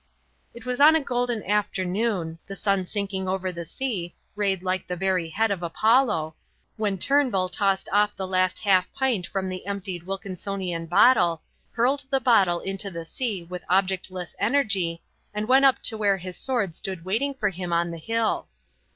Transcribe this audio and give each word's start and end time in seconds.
It 0.55 0.65
was 0.65 0.81
on 0.81 0.95
a 0.95 0.99
golden 0.99 1.43
afternoon, 1.43 2.39
the 2.47 2.55
sun 2.55 2.87
sinking 2.87 3.27
over 3.27 3.51
the 3.51 3.65
sea, 3.65 4.15
rayed 4.35 4.63
like 4.63 4.87
the 4.87 4.95
very 4.95 5.29
head 5.29 5.51
of 5.51 5.61
Apollo, 5.61 6.33
when 6.75 6.97
Turnbull 6.97 7.49
tossed 7.49 7.87
off 7.91 8.15
the 8.15 8.25
last 8.25 8.57
half 8.57 8.91
pint 8.93 9.27
from 9.27 9.47
the 9.47 9.67
emptied 9.67 10.01
Wilkinsonian 10.07 10.87
bottle, 10.87 11.43
hurled 11.73 12.05
the 12.09 12.19
bottle 12.19 12.61
into 12.61 12.89
the 12.89 13.05
sea 13.05 13.43
with 13.43 13.63
objectless 13.69 14.35
energy, 14.39 15.03
and 15.35 15.47
went 15.47 15.65
up 15.65 15.83
to 15.83 15.97
where 15.99 16.17
his 16.17 16.35
sword 16.35 16.75
stood 16.75 17.05
waiting 17.05 17.35
for 17.35 17.51
him 17.51 17.71
on 17.71 17.91
the 17.91 17.99
hill. 17.99 18.47